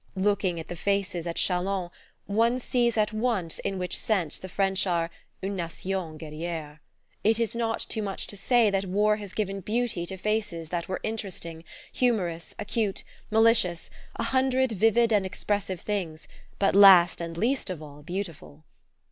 Looking 0.15 0.59
at 0.59 0.67
the 0.67 0.75
faces 0.75 1.27
at 1.27 1.35
Chalons, 1.35 1.91
one 2.25 2.57
sees 2.57 2.97
at 2.97 3.13
once 3.13 3.59
in 3.59 3.77
which 3.77 3.91
[Page 3.91 3.97
54] 3.99 4.07
sense 4.15 4.39
the 4.39 4.49
French 4.49 4.87
are 4.87 5.11
"une 5.43 5.55
nation 5.55 6.17
guerriere." 6.17 6.79
It 7.23 7.39
is 7.39 7.55
not 7.55 7.81
too 7.81 8.01
much 8.01 8.25
to 8.25 8.35
say 8.35 8.71
that 8.71 8.85
war 8.85 9.17
has 9.17 9.33
given 9.35 9.59
beauty 9.61 10.07
to 10.07 10.17
faces 10.17 10.69
that 10.69 10.87
were 10.87 11.01
interesting, 11.03 11.63
humorous, 11.93 12.55
acute, 12.57 13.03
malicious, 13.29 13.91
a 14.15 14.23
hundred 14.23 14.71
vivid 14.71 15.13
and 15.13 15.23
expressive 15.23 15.81
things, 15.81 16.27
but 16.57 16.73
last 16.75 17.21
and 17.21 17.37
least 17.37 17.69
of 17.69 17.83
all 17.83 18.01
beautiful. 18.01 18.63